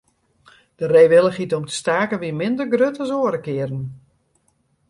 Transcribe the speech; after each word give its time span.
De 0.77 0.85
reewillichheid 0.87 1.53
om 1.53 1.65
te 1.65 1.73
staken 1.81 2.19
wie 2.23 2.33
minder 2.41 2.67
grut 2.73 2.97
as 3.03 3.11
oare 3.19 3.39
kearen. 3.45 3.83